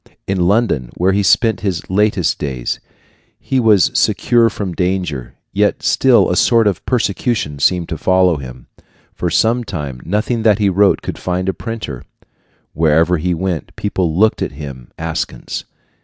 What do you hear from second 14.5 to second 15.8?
him askance.